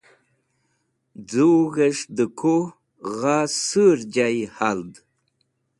[1.29, 2.63] Z̃ug̃hẽs̃h dẽ kuv
[3.17, 4.93] gha sur jay hald.